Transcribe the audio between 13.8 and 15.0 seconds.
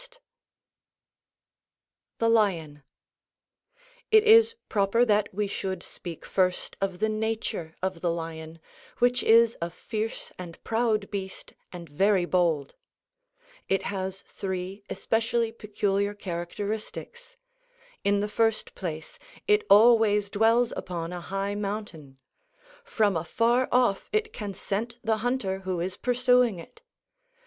has three